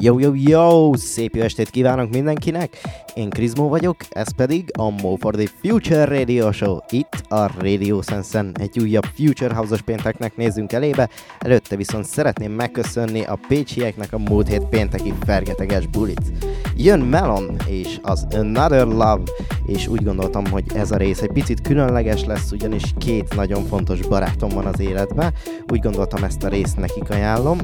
[0.00, 0.94] Jó, jó, jó!
[0.94, 2.78] Szép jó estét kívánok mindenkinek!
[3.14, 6.78] Én Krizmó vagyok, ez pedig a Mo for the Future Radio Show.
[6.90, 11.08] Itt a Radio Sense-en egy újabb Future House-os pénteknek nézzünk elébe.
[11.38, 16.32] Előtte viszont szeretném megköszönni a pécsieknek a múlt hét pénteki fergeteges bulit.
[16.76, 19.22] Jön Melon és az Another Love,
[19.66, 24.00] és úgy gondoltam, hogy ez a rész egy picit különleges lesz, ugyanis két nagyon fontos
[24.00, 25.32] barátom van az életben.
[25.72, 27.58] Úgy gondoltam ezt a részt nekik ajánlom,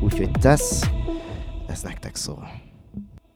[0.00, 0.82] úgyhogy tesz,
[1.74, 2.48] ez nektek szól.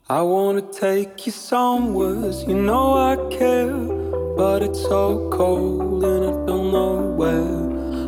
[0.08, 3.74] I wanna take you somewhere, you know I care,
[4.36, 7.58] but it's so cold and I don't know where.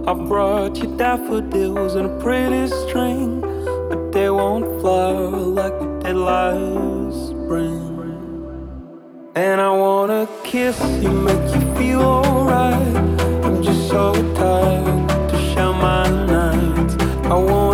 [0.07, 3.41] I brought you daffodils and a pretty string,
[3.89, 5.31] but they won't flower
[5.61, 7.99] like they did last spring.
[9.35, 12.97] And I wanna kiss you, make you feel alright.
[13.45, 16.95] I'm just so tired to share my nights.
[17.25, 17.70] I wanna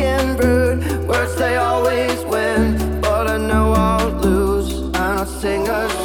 [0.00, 1.06] fucking.
[1.06, 4.78] Words they always win, but I know I'll lose.
[4.78, 5.99] And I'll sing a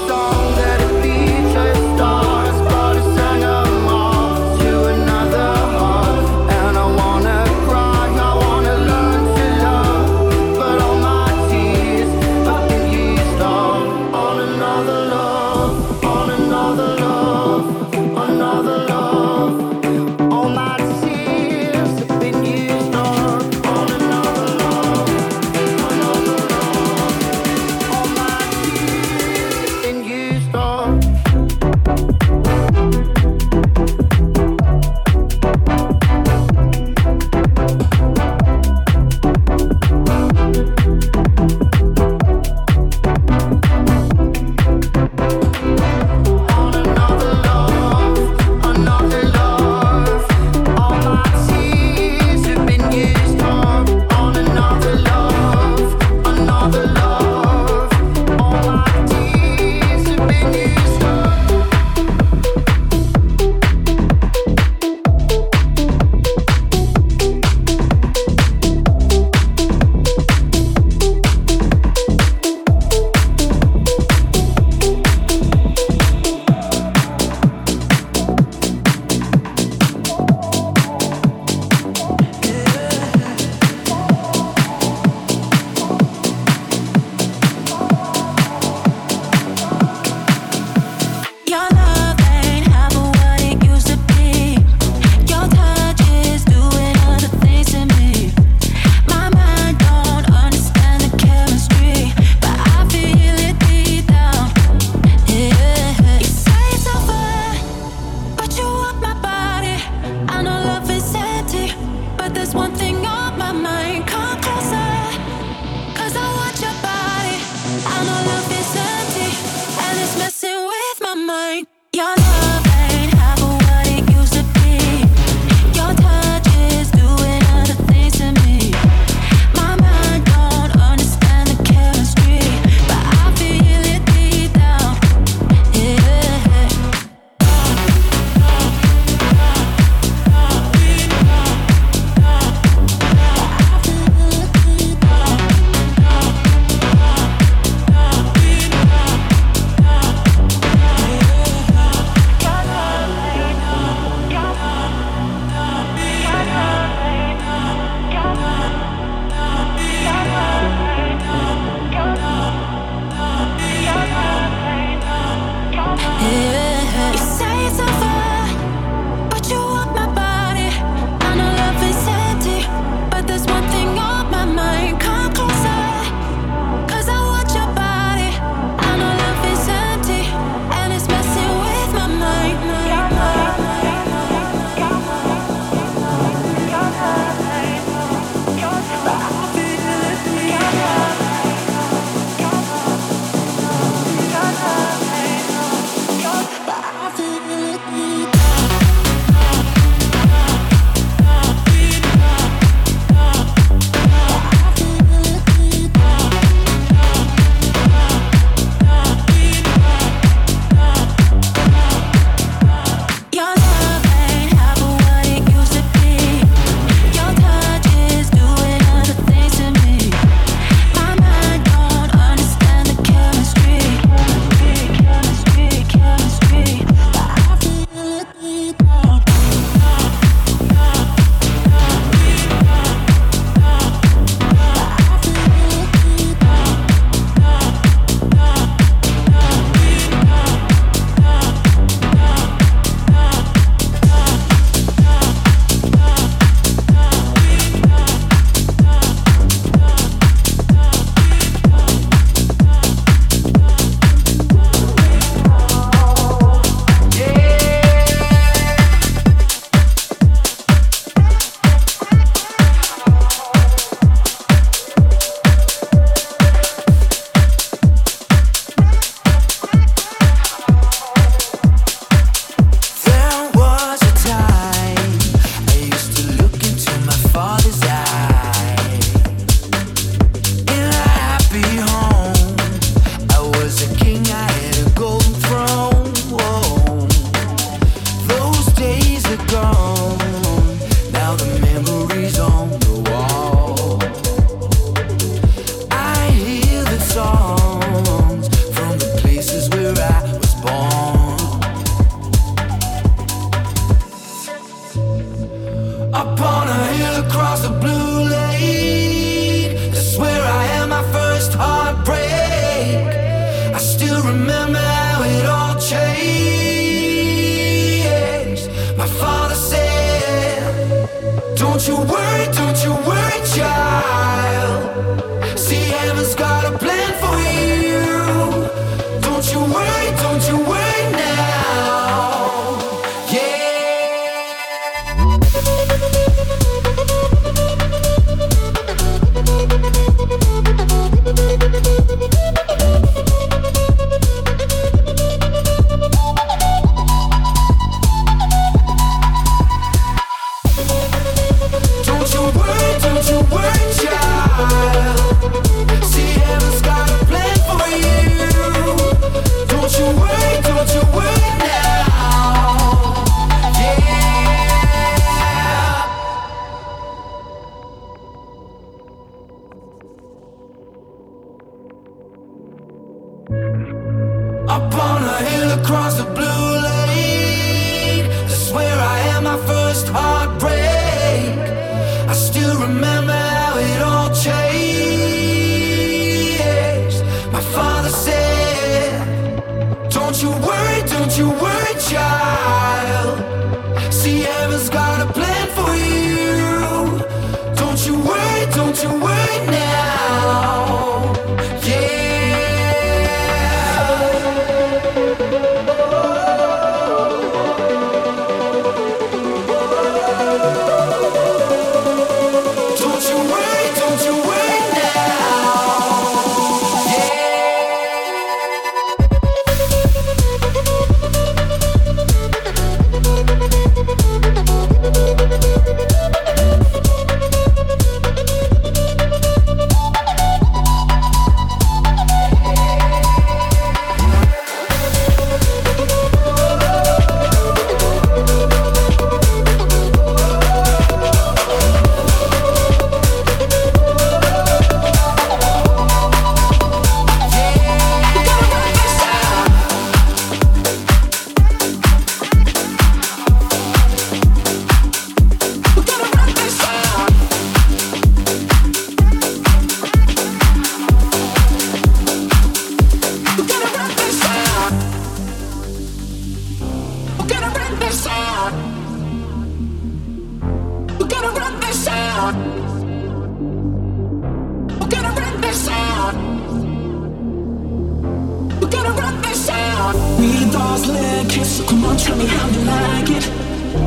[481.65, 483.49] So come on, tell me how you like it.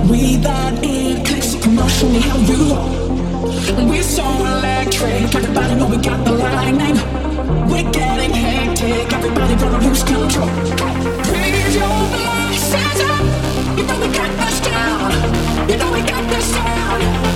[0.09, 1.43] Without it, click.
[1.43, 3.89] So come on, show me how you are.
[3.89, 5.35] We're so electric.
[5.35, 6.97] Everybody know we got the lightning.
[7.69, 9.13] We're getting hectic.
[9.13, 10.49] Everybody gonna lose control.
[11.35, 13.25] Raise your voices up.
[13.77, 15.71] You know we got the sound.
[15.71, 17.28] You know we got the sound.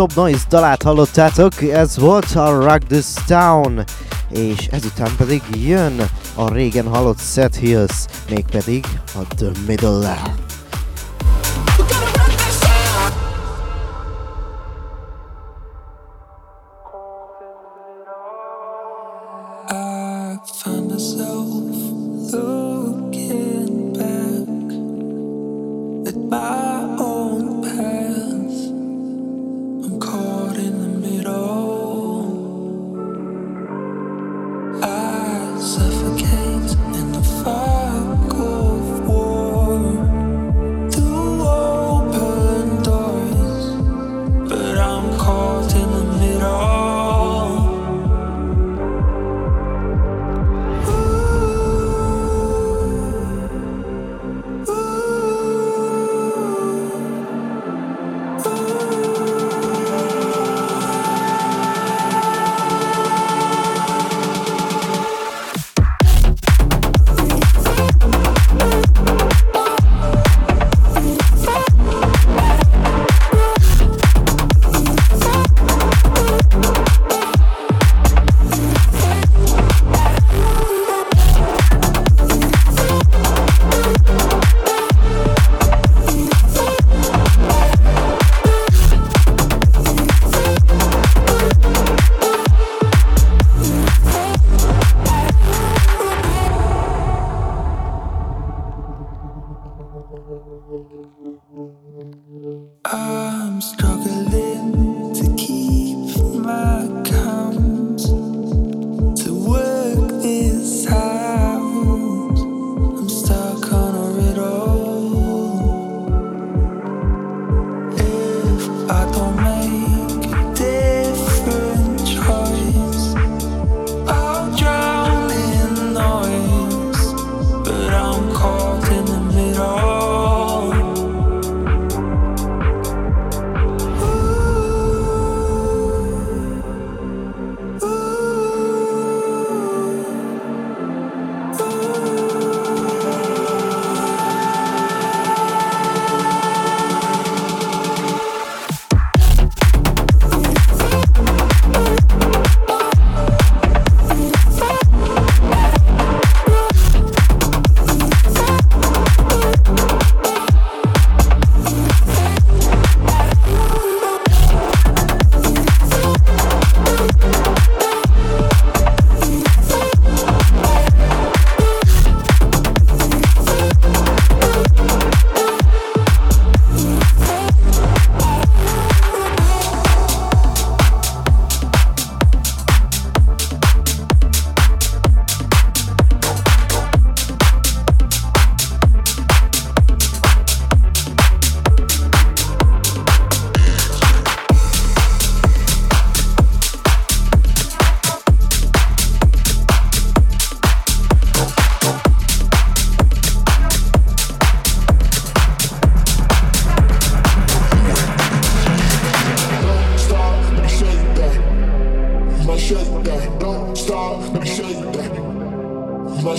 [0.00, 3.84] Stop Noise dalát hallottátok, ez volt a Rock This Town,
[4.30, 6.00] és ezután pedig jön
[6.34, 10.49] a régen hallott Seth Hills, mégpedig a The Middle-lel.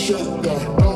[0.01, 0.90] shake that.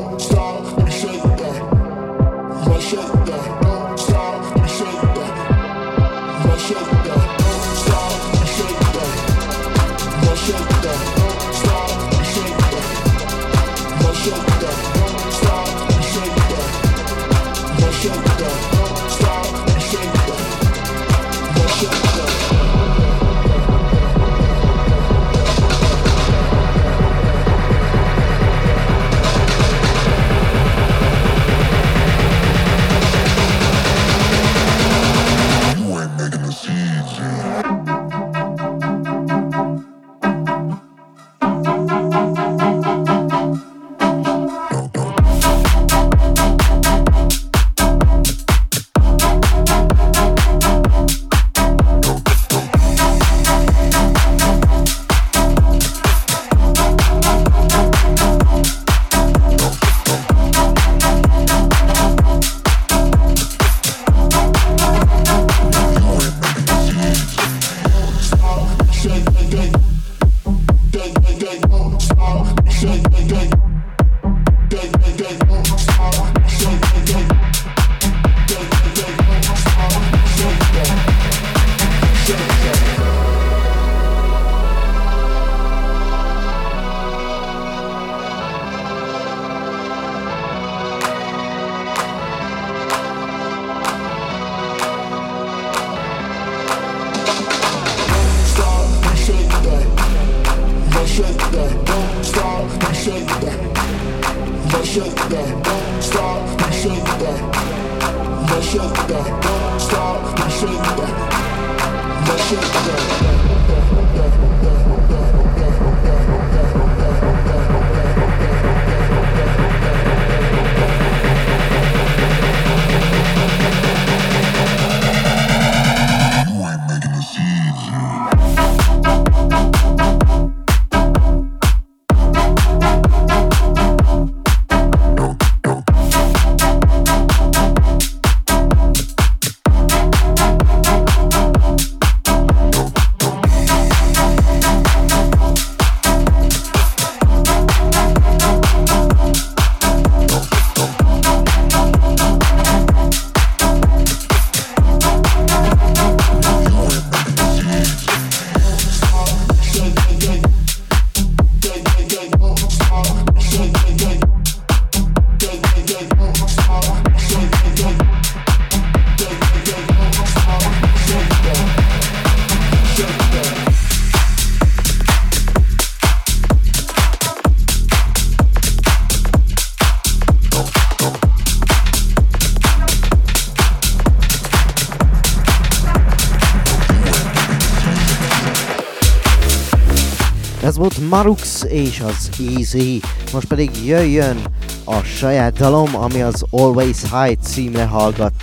[191.70, 193.00] és az Easy.
[193.32, 194.36] Most pedig jöjjön
[194.84, 198.34] a saját dalom, ami az Always High címre hallgat.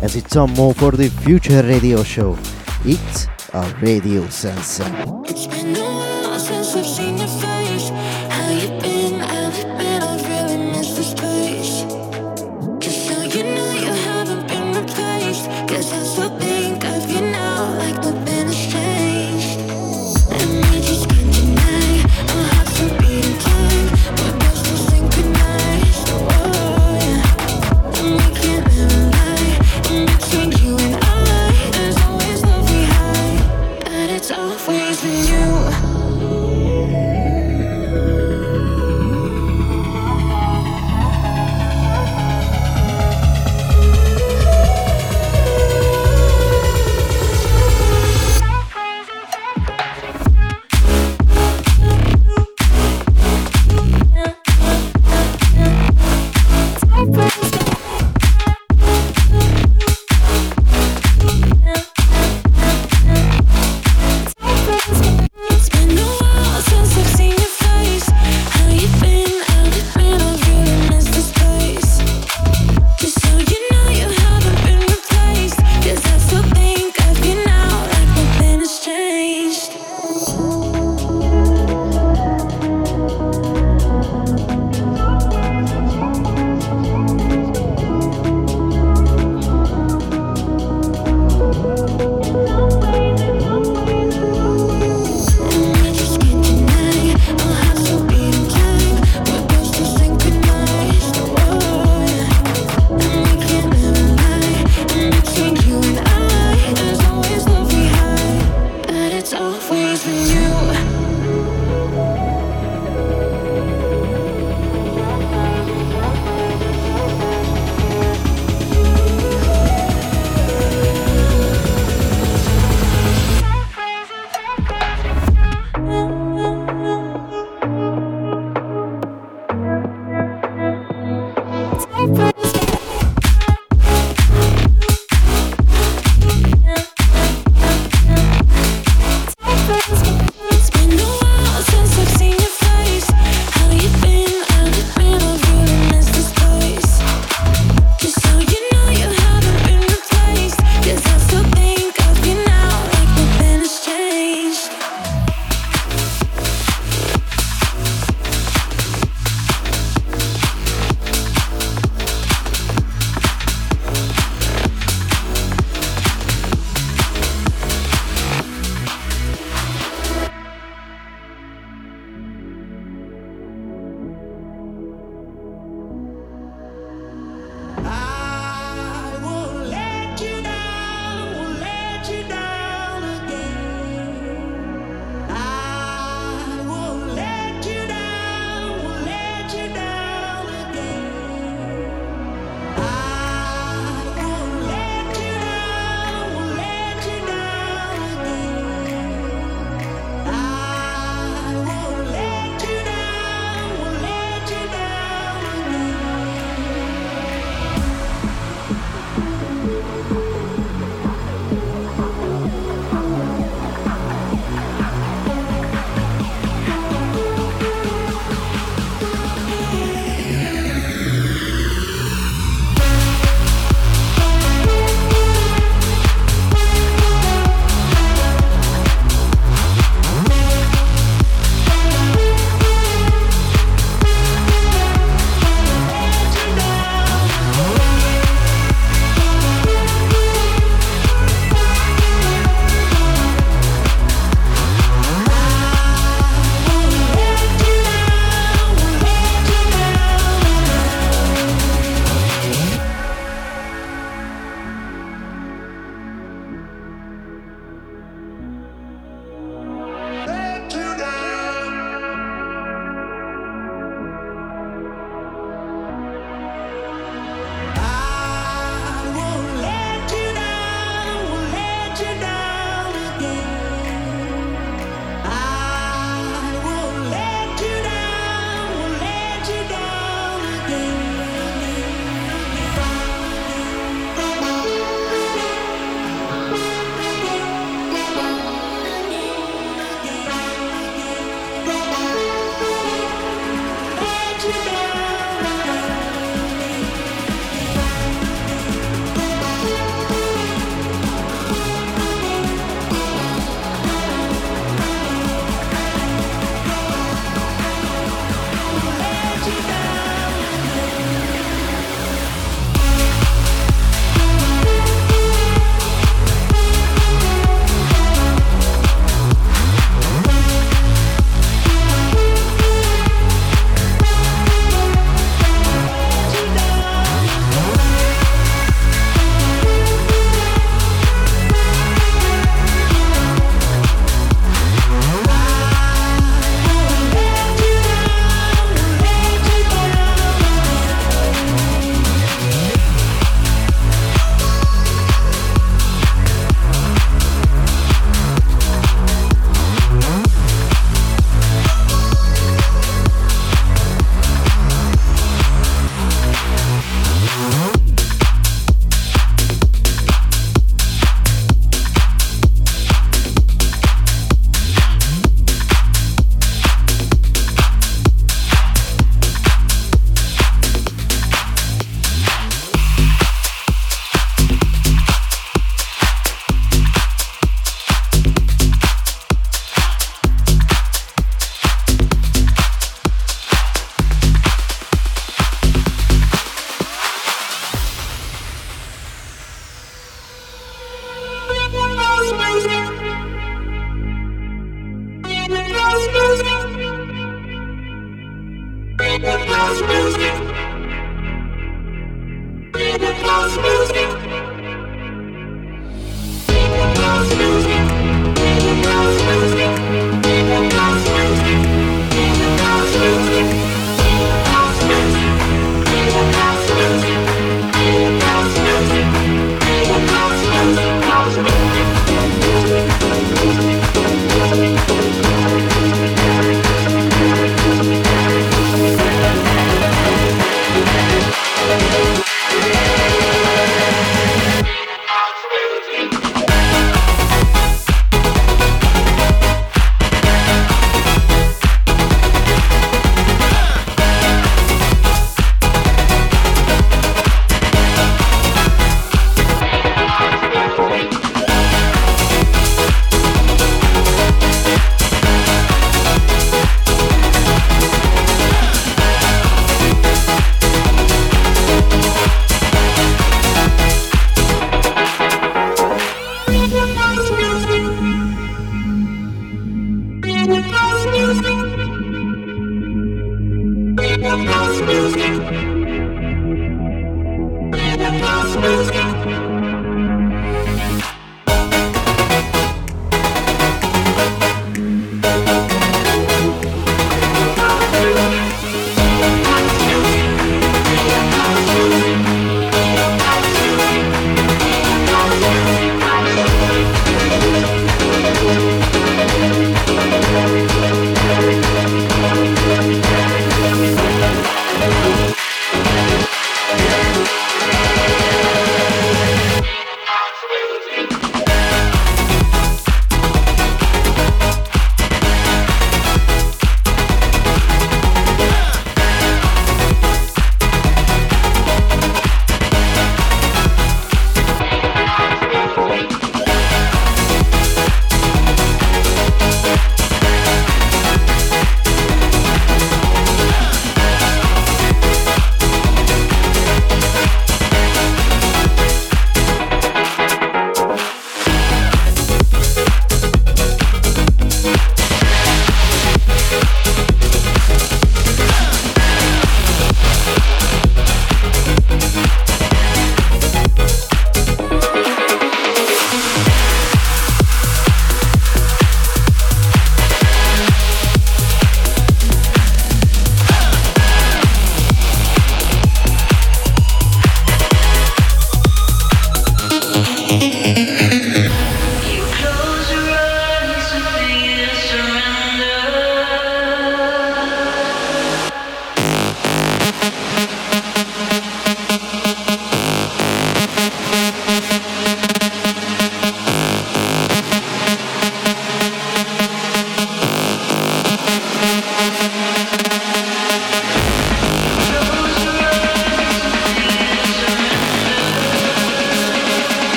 [0.00, 2.36] Ez itt a More for the Future Radio Show.
[2.84, 5.29] Itt a Radio Sensor.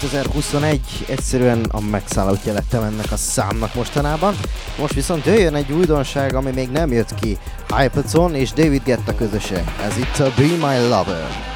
[0.00, 4.34] 2021 egyszerűen a megszállottja lettem ennek a számnak mostanában.
[4.78, 7.38] Most viszont jöjjön egy újdonság, ami még nem jött ki.
[7.76, 9.64] Hypetson és David Getta közöse.
[9.82, 11.47] Ez itt a Be My Lover.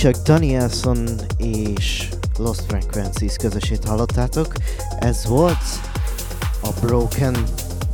[0.00, 4.52] Ishak Danielson és Lost Frequencies közösét hallottátok.
[4.98, 5.80] Ez volt
[6.62, 7.36] a Broken,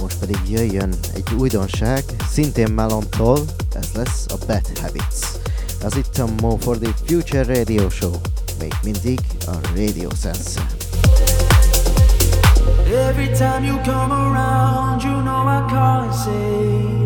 [0.00, 3.38] most pedig jöjjön egy újdonság, szintén Melontól,
[3.74, 5.38] ez lesz a Bad Habits.
[5.84, 8.12] Ez itt a Mo for the Future Radio Show,
[8.60, 10.60] még mindig a Radio Sense.
[13.08, 17.05] Every time you come around, you know I can't say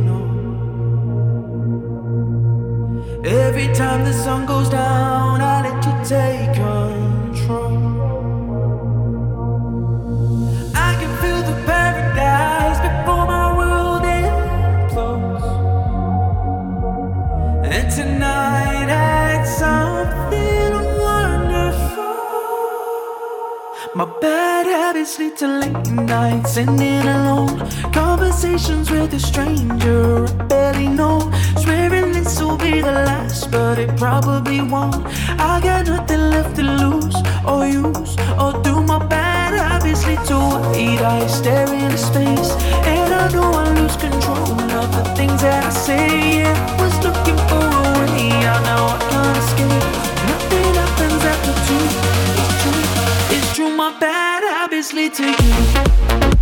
[3.80, 7.78] time the sun goes down, I let you take control.
[10.88, 15.46] I can feel the paradise before my world implodes.
[17.74, 20.72] And tonight had something
[21.08, 22.18] wonderful.
[23.98, 27.56] My bad habits lead to late nights and in alone
[28.02, 31.18] conversations with a stranger I barely know.
[31.62, 35.06] Swearing this will be the last, but it probably won't.
[35.38, 38.82] I got nothing left to lose or use or do.
[38.82, 42.50] My bad habits lead to white eyes staring into space,
[42.86, 46.38] and I know I lose control of the things that I say.
[46.38, 48.30] Yeah, was looking for a way.
[48.54, 49.86] I know I can't escape.
[50.32, 51.84] Nothing happens after two.
[52.40, 53.36] It's true.
[53.36, 53.76] It's true.
[53.76, 56.39] My bad habits lead to you.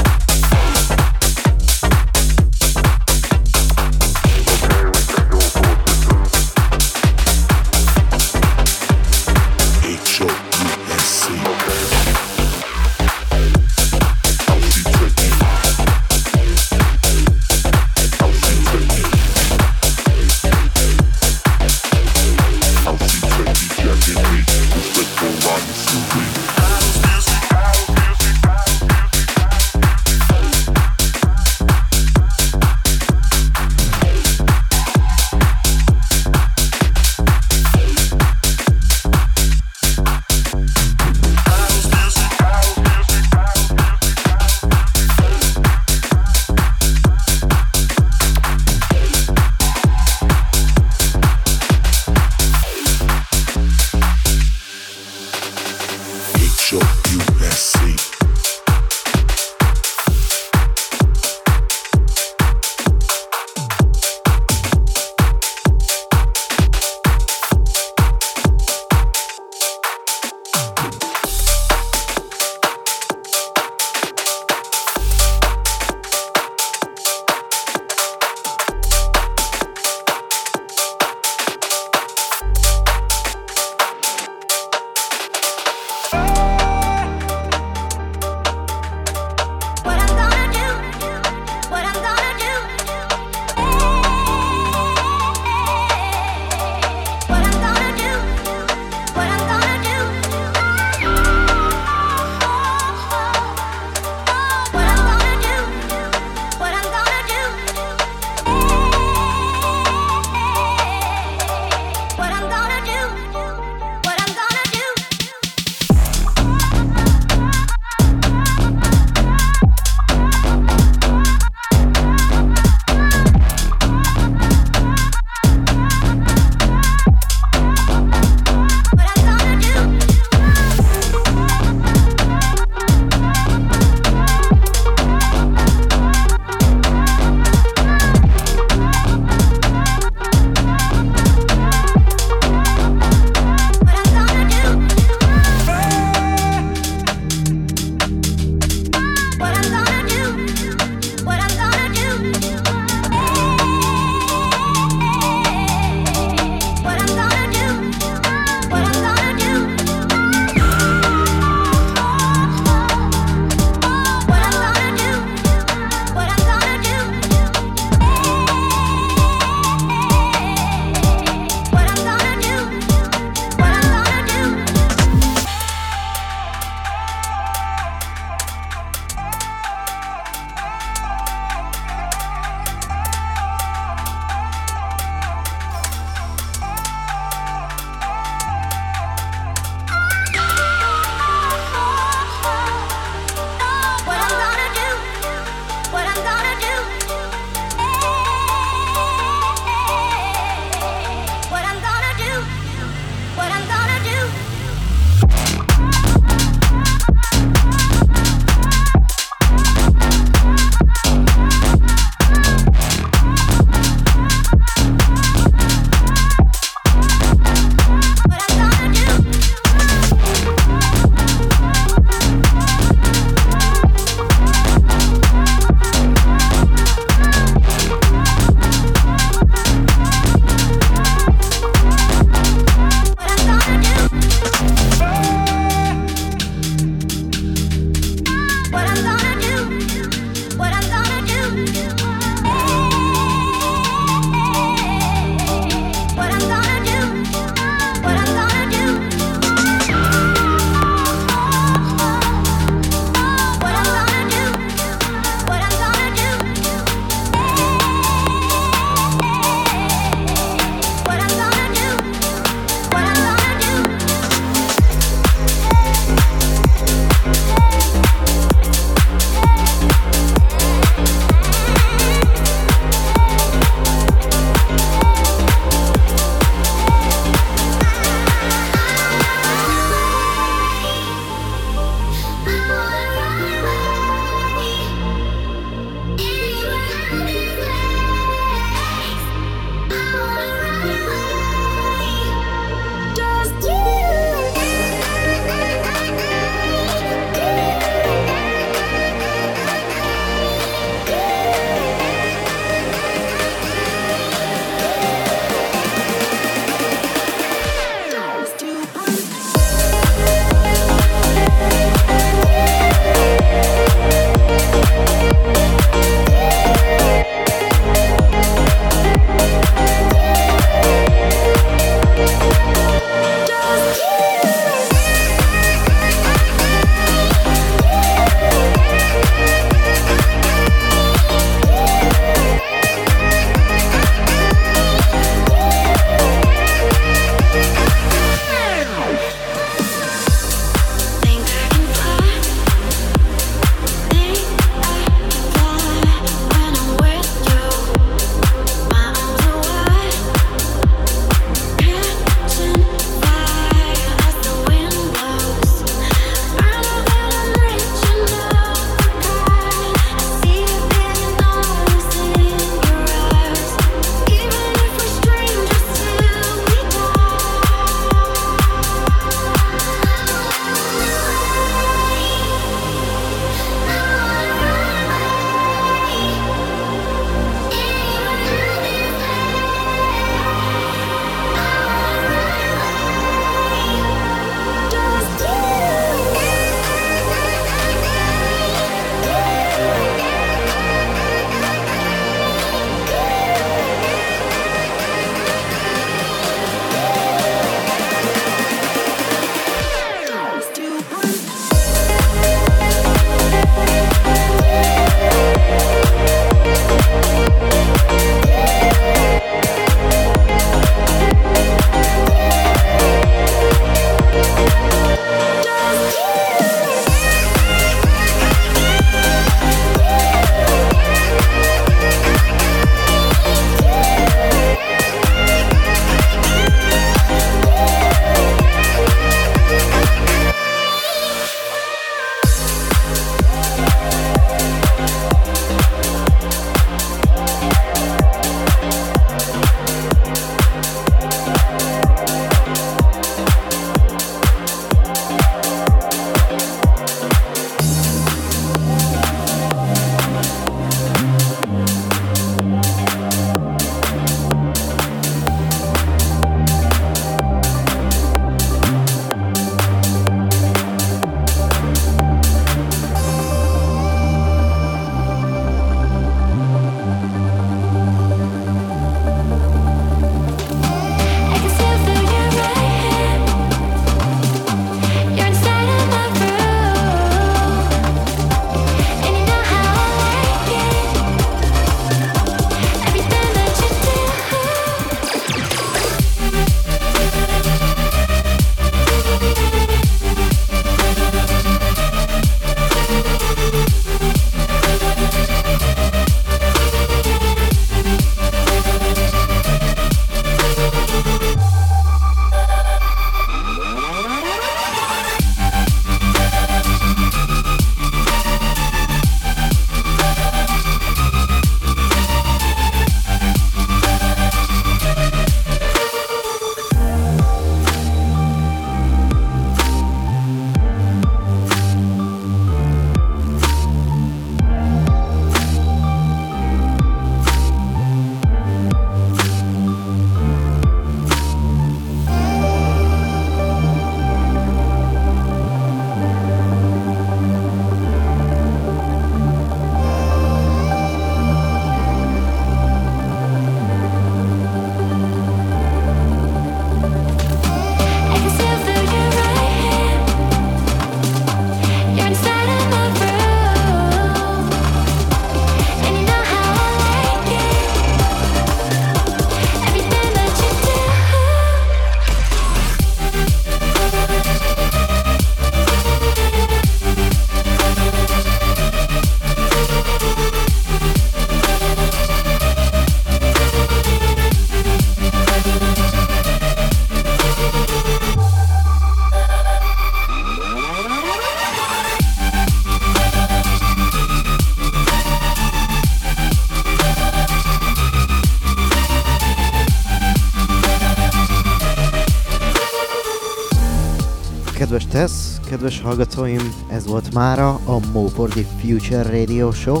[595.84, 600.00] Kedves hallgatóim, ez volt mára a Mo for the Future Radio Show.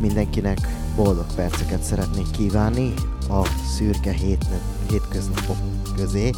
[0.00, 0.58] Mindenkinek
[0.96, 2.94] boldog perceket szeretnék kívánni
[3.28, 4.44] a szürke hét,
[4.90, 5.56] hétköznapok
[5.96, 6.30] közé.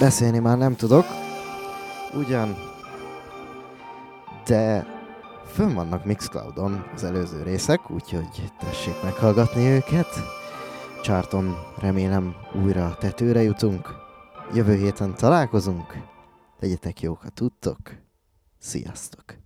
[0.00, 1.04] Beszélni már nem tudok,
[2.14, 2.56] ugyan,
[4.44, 4.86] de
[5.46, 10.08] fönn vannak Mixcloudon az előző részek, úgyhogy tessék meghallgatni őket.
[11.02, 13.94] Charton remélem újra tetőre jutunk.
[14.54, 16.14] Jövő héten találkozunk.
[16.66, 17.96] Legyetek jók, ha tudtok.
[18.58, 19.45] Sziasztok!